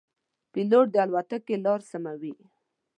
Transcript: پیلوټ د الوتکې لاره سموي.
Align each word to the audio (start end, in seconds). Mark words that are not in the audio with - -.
پیلوټ 0.51 0.85
د 0.93 0.95
الوتکې 1.05 1.55
لاره 1.65 1.85
سموي. 1.91 2.33